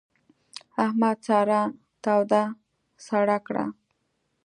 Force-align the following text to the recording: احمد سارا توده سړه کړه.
احمد 0.85 1.17
سارا 1.27 1.61
توده 2.03 2.43
سړه 3.05 3.37
کړه. 3.47 3.65